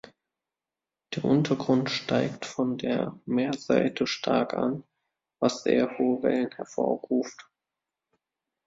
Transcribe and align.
Der 1.13 1.25
Untergrund 1.25 1.91
steigt 1.91 2.47
von 2.47 2.79
der 2.79 3.19
Meerseite 3.27 4.07
stark 4.07 4.55
an, 4.55 4.83
was 5.37 5.61
sehr 5.61 5.95
hohe 5.99 6.23
Wellen 6.23 6.49
hervorruft. 6.55 7.47